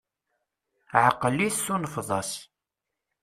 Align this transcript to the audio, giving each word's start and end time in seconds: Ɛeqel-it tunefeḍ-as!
Ɛeqel-it 1.03 1.57
tunefeḍ-as! 1.65 2.31